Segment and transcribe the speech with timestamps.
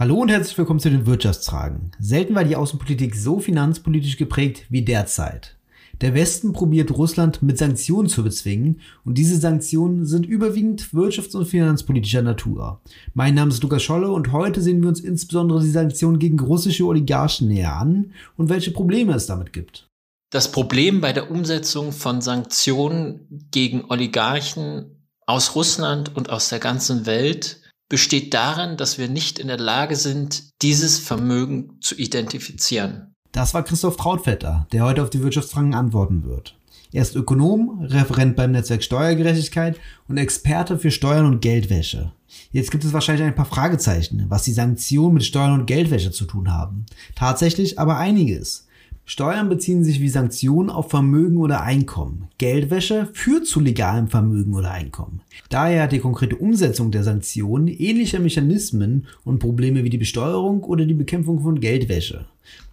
[0.00, 1.90] Hallo und herzlich willkommen zu den Wirtschaftsfragen.
[2.00, 5.58] Selten war die Außenpolitik so finanzpolitisch geprägt wie derzeit.
[6.00, 11.44] Der Westen probiert Russland mit Sanktionen zu bezwingen und diese Sanktionen sind überwiegend wirtschafts- und
[11.44, 12.80] finanzpolitischer Natur.
[13.12, 16.86] Mein Name ist Lukas Scholle und heute sehen wir uns insbesondere die Sanktionen gegen russische
[16.86, 19.86] Oligarchen näher an und welche Probleme es damit gibt.
[20.32, 27.04] Das Problem bei der Umsetzung von Sanktionen gegen Oligarchen aus Russland und aus der ganzen
[27.04, 27.59] Welt
[27.90, 33.14] besteht darin, dass wir nicht in der Lage sind, dieses Vermögen zu identifizieren.
[33.32, 36.56] Das war Christoph Trautvetter, der heute auf die Wirtschaftsfragen antworten wird.
[36.92, 42.12] Er ist Ökonom, Referent beim Netzwerk Steuergerechtigkeit und Experte für Steuern und Geldwäsche.
[42.52, 46.24] Jetzt gibt es wahrscheinlich ein paar Fragezeichen, was die Sanktionen mit Steuern und Geldwäsche zu
[46.24, 46.86] tun haben.
[47.14, 48.66] Tatsächlich aber einiges.
[49.10, 52.28] Steuern beziehen sich wie Sanktionen auf Vermögen oder Einkommen.
[52.38, 55.20] Geldwäsche führt zu legalem Vermögen oder Einkommen.
[55.48, 60.86] Daher hat die konkrete Umsetzung der Sanktionen ähnliche Mechanismen und Probleme wie die Besteuerung oder
[60.86, 62.26] die Bekämpfung von Geldwäsche.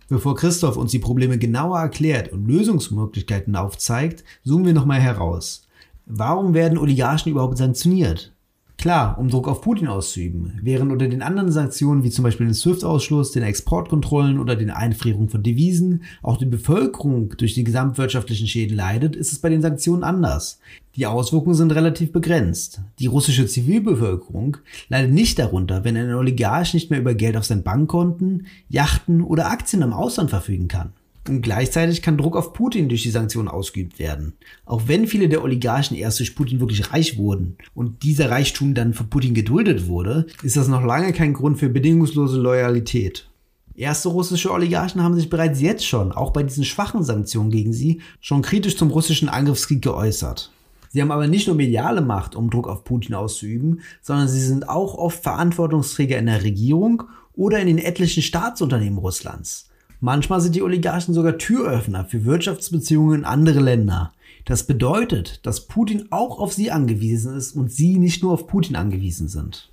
[0.09, 5.67] Bevor Christoph uns die Probleme genauer erklärt und Lösungsmöglichkeiten aufzeigt, zoomen wir nochmal heraus.
[6.05, 8.31] Warum werden Oligarchen überhaupt sanktioniert?
[8.77, 12.53] Klar, um Druck auf Putin auszuüben, während unter den anderen Sanktionen wie zum Beispiel den
[12.53, 18.77] SWIFT-Ausschluss, den Exportkontrollen oder den Einfrierung von Devisen auch die Bevölkerung durch die gesamtwirtschaftlichen Schäden
[18.77, 20.59] leidet, ist es bei den Sanktionen anders.
[20.95, 22.81] Die Auswirkungen sind relativ begrenzt.
[22.99, 24.57] Die russische Zivilbevölkerung
[24.89, 29.49] leidet nicht darunter, wenn ein Oligarch nicht mehr über Geld auf seinen Bankkonten, Yachten oder
[29.49, 30.93] Aktien im Ausland verfügen kann.
[31.27, 34.33] Und gleichzeitig kann Druck auf Putin durch die Sanktionen ausgeübt werden.
[34.65, 38.93] Auch wenn viele der Oligarchen erst durch Putin wirklich reich wurden und dieser Reichtum dann
[38.93, 43.29] für Putin geduldet wurde, ist das noch lange kein Grund für bedingungslose Loyalität.
[43.75, 48.01] Erste russische Oligarchen haben sich bereits jetzt schon, auch bei diesen schwachen Sanktionen gegen sie,
[48.19, 50.51] schon kritisch zum russischen Angriffskrieg geäußert.
[50.89, 54.67] Sie haben aber nicht nur mediale Macht, um Druck auf Putin auszuüben, sondern sie sind
[54.67, 59.69] auch oft Verantwortungsträger in der Regierung oder in den etlichen Staatsunternehmen Russlands.
[59.99, 64.13] Manchmal sind die Oligarchen sogar Türöffner für Wirtschaftsbeziehungen in andere Länder.
[64.45, 68.75] Das bedeutet, dass Putin auch auf sie angewiesen ist und sie nicht nur auf Putin
[68.75, 69.71] angewiesen sind.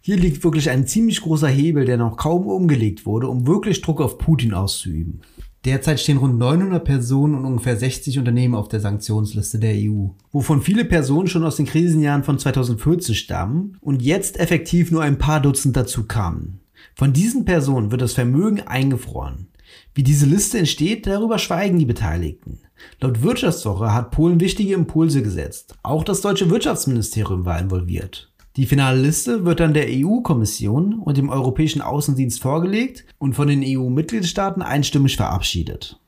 [0.00, 4.00] Hier liegt wirklich ein ziemlich großer Hebel, der noch kaum umgelegt wurde, um wirklich Druck
[4.00, 5.20] auf Putin auszuüben.
[5.66, 10.62] Derzeit stehen rund 900 Personen und ungefähr 60 Unternehmen auf der Sanktionsliste der EU, wovon
[10.62, 15.40] viele Personen schon aus den Krisenjahren von 2014 stammen und jetzt effektiv nur ein paar
[15.40, 16.60] Dutzend dazu kamen.
[16.94, 19.48] Von diesen Personen wird das Vermögen eingefroren.
[19.96, 22.58] Wie diese Liste entsteht, darüber schweigen die Beteiligten.
[23.00, 25.74] Laut Wirtschaftswoche hat Polen wichtige Impulse gesetzt.
[25.82, 28.30] Auch das deutsche Wirtschaftsministerium war involviert.
[28.56, 33.62] Die finale Liste wird dann der EU-Kommission und dem Europäischen Außendienst vorgelegt und von den
[33.64, 35.98] EU-Mitgliedstaaten einstimmig verabschiedet.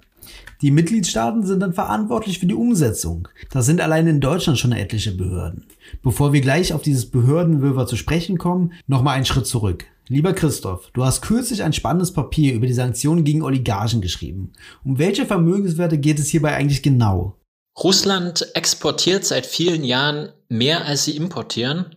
[0.60, 3.28] Die Mitgliedstaaten sind dann verantwortlich für die Umsetzung.
[3.52, 5.68] Das sind allein in Deutschland schon etliche Behörden.
[6.02, 9.84] Bevor wir gleich auf dieses Behördenwirrwarr zu sprechen kommen, nochmal einen Schritt zurück.
[10.08, 14.52] Lieber Christoph, du hast kürzlich ein spannendes Papier über die Sanktionen gegen Oligarchen geschrieben.
[14.82, 17.36] Um welche Vermögenswerte geht es hierbei eigentlich genau?
[17.78, 21.94] Russland exportiert seit vielen Jahren mehr, als sie importieren.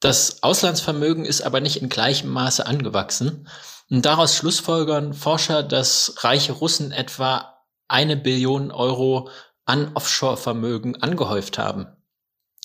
[0.00, 3.48] Das Auslandsvermögen ist aber nicht in gleichem Maße angewachsen.
[3.90, 7.51] Und daraus schlussfolgern Forscher, dass reiche Russen etwa
[7.92, 9.28] eine Billion Euro
[9.64, 11.86] an Offshore-Vermögen angehäuft haben.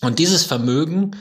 [0.01, 1.15] Und dieses Vermögen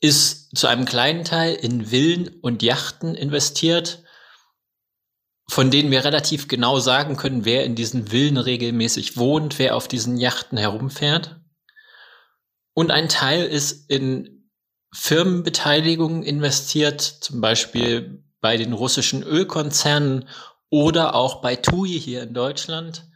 [0.00, 4.02] ist zu einem kleinen Teil in Villen und Yachten investiert,
[5.48, 9.86] von denen wir relativ genau sagen können, wer in diesen Villen regelmäßig wohnt, wer auf
[9.86, 11.40] diesen Yachten herumfährt.
[12.74, 14.50] Und ein Teil ist in
[14.94, 20.28] Firmenbeteiligungen investiert, zum Beispiel bei den russischen Ölkonzernen
[20.72, 23.06] oder auch bei TUI hier in Deutschland.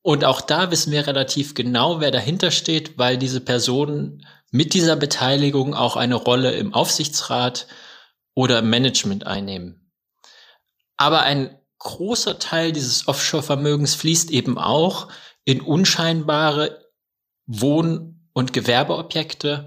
[0.00, 4.96] Und auch da wissen wir relativ genau, wer dahinter steht, weil diese Personen mit dieser
[4.96, 7.66] Beteiligung auch eine Rolle im Aufsichtsrat
[8.34, 9.92] oder im Management einnehmen.
[10.96, 15.08] Aber ein großer Teil dieses Offshore-Vermögens fließt eben auch
[15.44, 16.88] in unscheinbare
[17.46, 19.66] Wohn- und Gewerbeobjekte,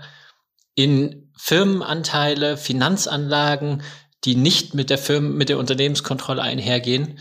[0.74, 3.84] in Firmenanteile, Finanzanlagen,
[4.24, 7.20] die nicht mit der Firmen, mit der Unternehmenskontrolle einhergehen.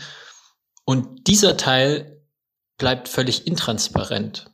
[0.85, 2.21] Und dieser Teil
[2.77, 4.51] bleibt völlig intransparent.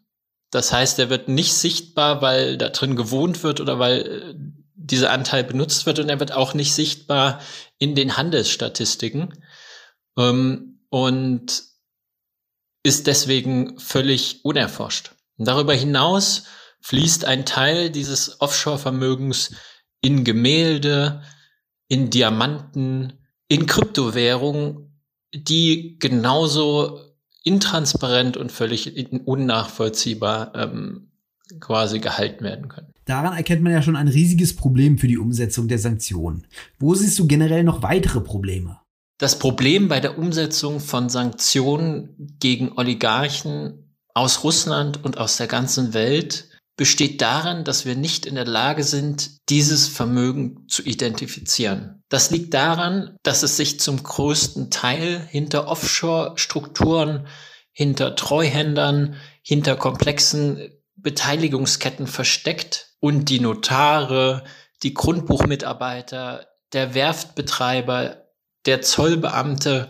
[0.52, 4.34] Das heißt, er wird nicht sichtbar, weil da drin gewohnt wird oder weil äh,
[4.76, 7.42] dieser Anteil benutzt wird und er wird auch nicht sichtbar
[7.80, 9.34] in den Handelsstatistiken
[10.18, 11.64] ähm, und
[12.84, 15.12] ist deswegen völlig unerforscht.
[15.38, 16.44] Darüber hinaus
[16.82, 19.56] fließt ein Teil dieses Offshore-Vermögens
[20.02, 21.24] in Gemälde,
[21.88, 23.14] in Diamanten,
[23.48, 25.00] in Kryptowährungen,
[25.34, 27.00] die genauso
[27.44, 31.12] intransparent und völlig unnachvollziehbar ähm,
[31.60, 32.94] quasi gehalten werden können.
[33.06, 36.48] Daran erkennt man ja schon ein riesiges Problem für die Umsetzung der Sanktionen.
[36.80, 38.80] Wo siehst du generell noch weitere Probleme?
[39.18, 45.94] Das Problem bei der Umsetzung von Sanktionen gegen Oligarchen aus Russland und aus der ganzen
[45.94, 52.04] Welt besteht darin, dass wir nicht in der Lage sind, dieses Vermögen zu identifizieren.
[52.10, 57.28] Das liegt daran, dass es sich zum größten Teil hinter Offshore-Strukturen,
[57.72, 64.44] hinter Treuhändern, hinter komplexen Beteiligungsketten versteckt und die Notare,
[64.82, 68.26] die Grundbuchmitarbeiter, der Werftbetreiber,
[68.66, 69.90] der Zollbeamte,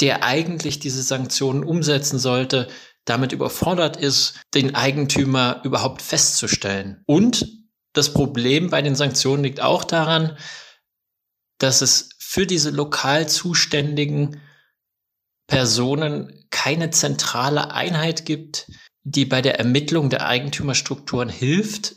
[0.00, 2.68] der eigentlich diese Sanktionen umsetzen sollte,
[3.04, 7.02] damit überfordert ist, den Eigentümer überhaupt festzustellen.
[7.06, 7.46] Und
[7.92, 10.36] das Problem bei den Sanktionen liegt auch daran,
[11.58, 14.40] dass es für diese lokal zuständigen
[15.46, 18.70] Personen keine zentrale Einheit gibt,
[19.02, 21.96] die bei der Ermittlung der Eigentümerstrukturen hilft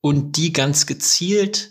[0.00, 1.70] und die ganz gezielt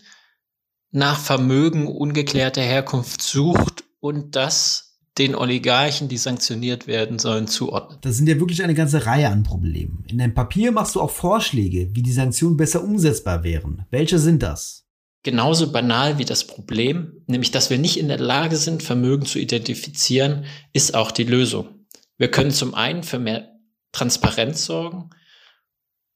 [0.91, 7.99] nach Vermögen ungeklärter Herkunft sucht und das den Oligarchen, die sanktioniert werden sollen, zuordnen.
[8.01, 10.03] Das sind ja wirklich eine ganze Reihe an Problemen.
[10.07, 13.85] In deinem Papier machst du auch Vorschläge, wie die Sanktionen besser umsetzbar wären.
[13.91, 14.87] Welche sind das?
[15.21, 19.39] Genauso banal wie das Problem, nämlich dass wir nicht in der Lage sind, Vermögen zu
[19.39, 21.69] identifizieren, ist auch die Lösung.
[22.17, 23.49] Wir können zum einen für mehr
[23.93, 25.11] Transparenz sorgen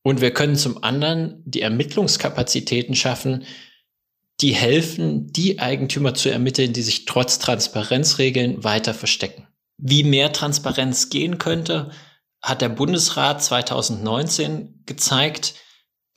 [0.03, 3.45] und wir können zum anderen die Ermittlungskapazitäten schaffen,
[4.41, 9.47] die helfen, die Eigentümer zu ermitteln, die sich trotz Transparenzregeln weiter verstecken.
[9.77, 11.91] Wie mehr Transparenz gehen könnte,
[12.41, 15.55] hat der Bundesrat 2019 gezeigt.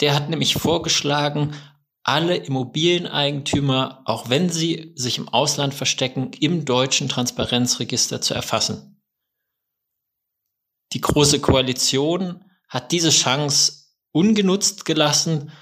[0.00, 1.54] Der hat nämlich vorgeschlagen,
[2.02, 9.02] alle Immobilieneigentümer, auch wenn sie sich im Ausland verstecken, im deutschen Transparenzregister zu erfassen.
[10.92, 15.52] Die Große Koalition hat diese Chance ungenutzt gelassen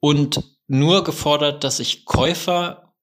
[0.00, 2.94] und nur gefordert, dass sich Käufer,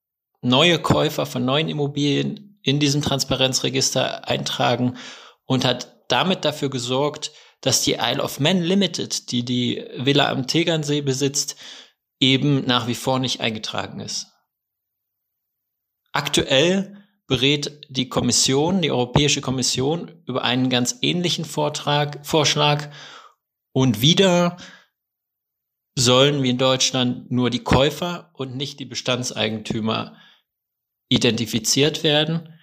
[0.41, 4.97] neue Käufer von neuen Immobilien in diesem Transparenzregister eintragen
[5.45, 7.31] und hat damit dafür gesorgt,
[7.61, 11.55] dass die Isle of Man Limited, die die Villa am Tegernsee besitzt,
[12.19, 14.27] eben nach wie vor nicht eingetragen ist.
[16.11, 22.89] Aktuell berät die Kommission, die Europäische Kommission, über einen ganz ähnlichen Vortrag, Vorschlag
[23.71, 24.57] und wieder
[26.05, 30.15] sollen wie in Deutschland nur die Käufer und nicht die Bestandseigentümer
[31.09, 32.53] identifiziert werden.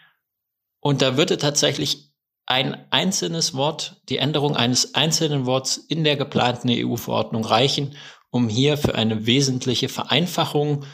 [0.80, 2.12] Und da würde tatsächlich
[2.46, 7.96] ein einzelnes Wort, die Änderung eines einzelnen Worts in der geplanten EU-Verordnung reichen,
[8.30, 10.84] um hier für eine wesentliche Vereinfachung,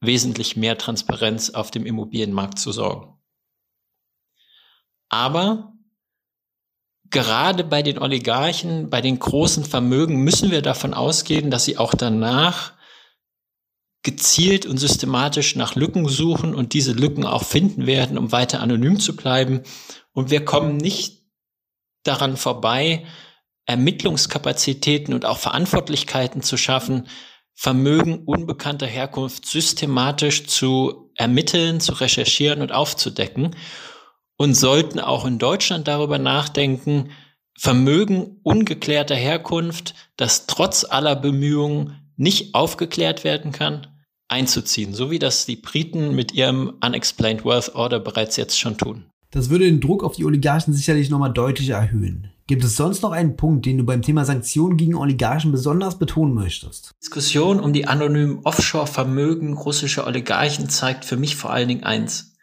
[0.00, 3.18] wesentlich mehr Transparenz auf dem Immobilienmarkt zu sorgen.
[5.08, 5.75] Aber
[7.16, 11.94] gerade bei den Oligarchen, bei den großen Vermögen müssen wir davon ausgehen, dass sie auch
[11.94, 12.74] danach
[14.02, 19.00] gezielt und systematisch nach Lücken suchen und diese Lücken auch finden werden, um weiter anonym
[19.00, 19.62] zu bleiben.
[20.12, 21.22] Und wir kommen nicht
[22.02, 23.06] daran vorbei,
[23.64, 27.08] Ermittlungskapazitäten und auch Verantwortlichkeiten zu schaffen,
[27.54, 33.56] Vermögen unbekannter Herkunft systematisch zu ermitteln, zu recherchieren und aufzudecken
[34.36, 37.10] und sollten auch in Deutschland darüber nachdenken,
[37.58, 43.86] Vermögen ungeklärter Herkunft, das trotz aller Bemühungen nicht aufgeklärt werden kann,
[44.28, 49.06] einzuziehen, so wie das die Briten mit ihrem Unexplained Wealth Order bereits jetzt schon tun.
[49.30, 52.30] Das würde den Druck auf die Oligarchen sicherlich nochmal deutlich erhöhen.
[52.46, 56.32] Gibt es sonst noch einen Punkt, den du beim Thema Sanktionen gegen Oligarchen besonders betonen
[56.32, 56.90] möchtest?
[56.90, 62.35] Die Diskussion um die anonymen Offshore-Vermögen russischer Oligarchen zeigt für mich vor allen Dingen eins.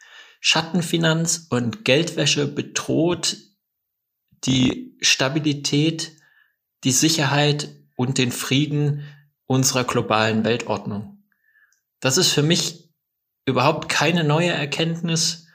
[0.46, 3.38] Schattenfinanz und Geldwäsche bedroht
[4.44, 6.18] die Stabilität,
[6.84, 9.08] die Sicherheit und den Frieden
[9.46, 11.24] unserer globalen Weltordnung.
[12.02, 12.90] Das ist für mich
[13.46, 15.48] überhaupt keine neue Erkenntnis.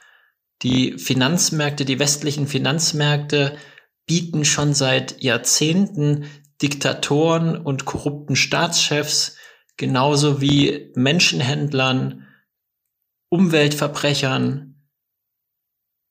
[0.63, 3.59] Die Finanzmärkte, die westlichen Finanzmärkte
[4.07, 6.25] bieten schon seit Jahrzehnten
[6.63, 9.37] Diktatoren und korrupten Staatschefs
[9.77, 12.27] genauso wie Menschenhändlern,
[13.29, 14.68] Umweltverbrechern,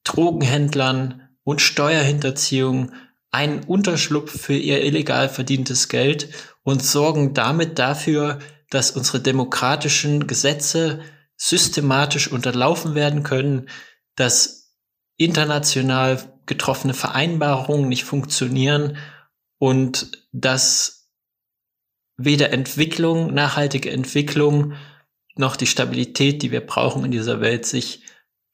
[0.08, 2.92] Drogenhändlern und Steuerhinterziehung
[3.32, 6.30] einen Unterschlupf für ihr illegal verdientes Geld
[6.64, 11.02] und sorgen damit dafür, dass unsere demokratischen Gesetze
[11.36, 13.70] systematisch unterlaufen werden können,
[14.16, 14.76] dass
[15.18, 18.98] international getroffene Vereinbarungen nicht funktionieren
[19.60, 21.10] und dass
[22.18, 24.74] weder Entwicklung, nachhaltige Entwicklung
[25.36, 28.04] noch die Stabilität, die wir brauchen in dieser Welt, sich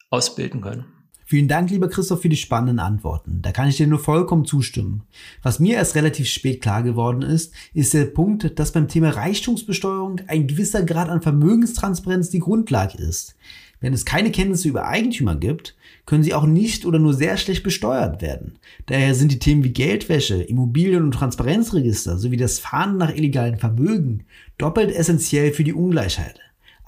[0.09, 1.02] ausbilden können.
[1.33, 3.39] Vielen Dank, lieber Christoph, für die spannenden Antworten.
[3.41, 5.01] Da kann ich dir nur vollkommen zustimmen.
[5.41, 10.21] Was mir erst relativ spät klar geworden ist, ist der Punkt, dass beim Thema Reichtumsbesteuerung
[10.27, 13.33] ein gewisser Grad an Vermögenstransparenz die Grundlage ist.
[13.81, 15.75] Wenn es keine Kenntnisse über Eigentümer gibt,
[16.05, 18.59] können sie auch nicht oder nur sehr schlecht besteuert werden.
[18.85, 24.25] Daher sind die Themen wie Geldwäsche, Immobilien- und Transparenzregister sowie das Fahnden nach illegalen Vermögen
[24.59, 26.39] doppelt essentiell für die Ungleichheit.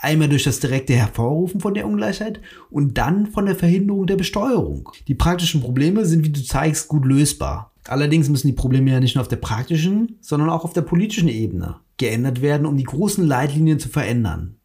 [0.05, 4.87] Einmal durch das direkte Hervorrufen von der Ungleichheit und dann von der Verhinderung der Besteuerung.
[5.07, 7.71] Die praktischen Probleme sind, wie du zeigst, gut lösbar.
[7.87, 11.27] Allerdings müssen die Probleme ja nicht nur auf der praktischen, sondern auch auf der politischen
[11.27, 14.57] Ebene geändert werden, um die großen Leitlinien zu verändern.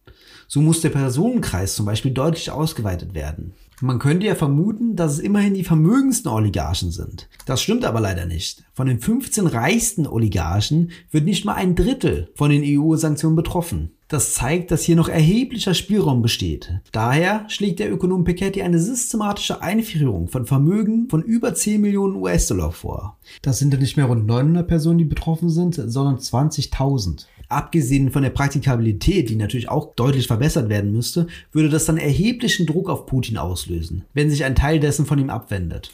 [0.46, 3.54] So muss der Personenkreis zum Beispiel deutlich ausgeweitet werden.
[3.80, 7.30] Man könnte ja vermuten, dass es immerhin die vermögendsten Oligarchen sind.
[7.46, 8.62] Das stimmt aber leider nicht.
[8.74, 13.92] Von den 15 reichsten Oligarchen wird nicht mal ein Drittel von den EU-Sanktionen betroffen.
[14.10, 16.80] Das zeigt, dass hier noch erheblicher Spielraum besteht.
[16.90, 22.72] Daher schlägt der Ökonom Piketty eine systematische Einführung von Vermögen von über 10 Millionen US-Dollar
[22.72, 23.18] vor.
[23.40, 27.26] Das sind dann nicht mehr rund 900 Personen, die betroffen sind, sondern 20.000.
[27.48, 32.66] Abgesehen von der Praktikabilität, die natürlich auch deutlich verbessert werden müsste, würde das dann erheblichen
[32.66, 35.92] Druck auf Putin auslösen, wenn sich ein Teil dessen von ihm abwendet.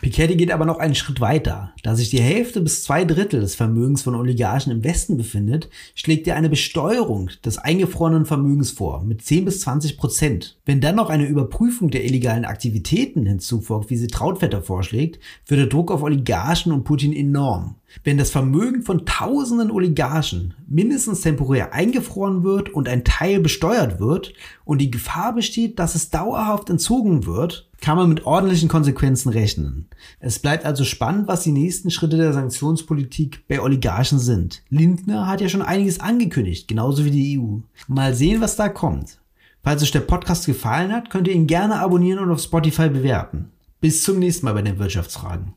[0.00, 1.72] Piketty geht aber noch einen Schritt weiter.
[1.82, 6.26] Da sich die Hälfte bis zwei Drittel des Vermögens von Oligarchen im Westen befindet, schlägt
[6.26, 10.58] er eine Besteuerung des eingefrorenen Vermögens vor mit 10 bis 20 Prozent.
[10.64, 15.66] Wenn dann noch eine Überprüfung der illegalen Aktivitäten hinzufolgt, wie sie Trautvetter vorschlägt, wird der
[15.66, 17.76] Druck auf Oligarchen und Putin enorm.
[18.04, 24.32] Wenn das Vermögen von tausenden Oligarchen mindestens temporär eingefroren wird und ein Teil besteuert wird
[24.64, 29.88] und die Gefahr besteht, dass es dauerhaft entzogen wird, kann man mit ordentlichen Konsequenzen rechnen.
[30.20, 34.62] Es bleibt also spannend, was die nächsten Schritte der Sanktionspolitik bei Oligarchen sind.
[34.68, 37.58] Lindner hat ja schon einiges angekündigt, genauso wie die EU.
[37.88, 39.18] Mal sehen, was da kommt.
[39.62, 43.50] Falls euch der Podcast gefallen hat, könnt ihr ihn gerne abonnieren und auf Spotify bewerten.
[43.80, 45.54] Bis zum nächsten Mal bei den Wirtschaftsfragen.